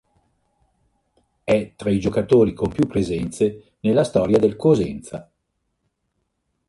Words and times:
È 1.43 1.73
tra 1.75 1.91
i 1.91 1.99
giocatori 1.99 2.53
con 2.55 2.69
più 2.69 2.87
presenze 2.87 3.73
nella 3.81 4.03
storia 4.03 4.39
del 4.39 4.55
Cosenza. 4.55 5.29